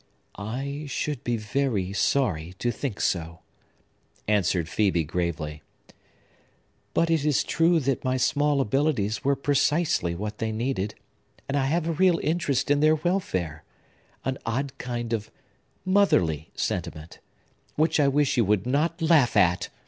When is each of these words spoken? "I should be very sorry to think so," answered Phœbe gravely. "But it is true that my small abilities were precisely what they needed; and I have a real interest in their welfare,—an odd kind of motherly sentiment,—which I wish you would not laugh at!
"I 0.35 0.87
should 0.87 1.23
be 1.23 1.37
very 1.37 1.93
sorry 1.93 2.55
to 2.57 2.71
think 2.71 2.99
so," 2.99 3.41
answered 4.27 4.65
Phœbe 4.65 5.05
gravely. 5.05 5.61
"But 6.95 7.11
it 7.11 7.23
is 7.23 7.43
true 7.43 7.79
that 7.81 8.03
my 8.03 8.17
small 8.17 8.61
abilities 8.61 9.23
were 9.23 9.35
precisely 9.35 10.15
what 10.15 10.39
they 10.39 10.51
needed; 10.51 10.95
and 11.47 11.55
I 11.55 11.67
have 11.67 11.87
a 11.87 11.91
real 11.91 12.19
interest 12.23 12.71
in 12.71 12.79
their 12.79 12.95
welfare,—an 12.95 14.39
odd 14.43 14.75
kind 14.79 15.13
of 15.13 15.29
motherly 15.85 16.49
sentiment,—which 16.55 17.99
I 17.99 18.07
wish 18.07 18.37
you 18.37 18.43
would 18.45 18.65
not 18.65 19.03
laugh 19.03 19.37
at! 19.37 19.69